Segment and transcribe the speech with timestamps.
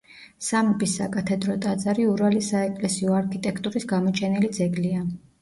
[0.43, 5.07] სამების საკათედრო ტაძარი ურალის საეკლესიო არქიტექტურის გამოჩენილი ძეგლია.